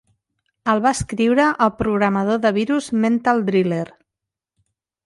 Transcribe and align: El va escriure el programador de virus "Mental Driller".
El 0.71 0.79
va 0.85 0.93
escriure 0.99 1.45
el 1.67 1.71
programador 1.83 2.41
de 2.47 2.53
virus 2.59 2.91
"Mental 3.05 3.47
Driller". 3.53 3.85